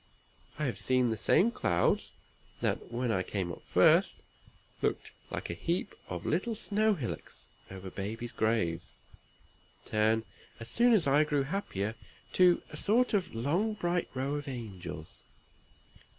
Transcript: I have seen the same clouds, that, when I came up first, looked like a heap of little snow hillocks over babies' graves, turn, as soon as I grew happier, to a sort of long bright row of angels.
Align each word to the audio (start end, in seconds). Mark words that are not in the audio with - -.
I 0.57 0.65
have 0.65 0.79
seen 0.79 1.11
the 1.11 1.15
same 1.15 1.51
clouds, 1.51 2.11
that, 2.59 2.91
when 2.91 3.11
I 3.11 3.21
came 3.21 3.51
up 3.51 3.61
first, 3.61 4.23
looked 4.81 5.11
like 5.29 5.51
a 5.51 5.53
heap 5.53 5.93
of 6.09 6.25
little 6.25 6.55
snow 6.55 6.95
hillocks 6.95 7.51
over 7.69 7.91
babies' 7.91 8.31
graves, 8.31 8.95
turn, 9.85 10.23
as 10.59 10.69
soon 10.69 10.93
as 10.93 11.05
I 11.05 11.23
grew 11.23 11.43
happier, 11.43 11.93
to 12.33 12.63
a 12.71 12.77
sort 12.77 13.13
of 13.13 13.35
long 13.35 13.75
bright 13.75 14.09
row 14.15 14.33
of 14.33 14.47
angels. 14.47 15.21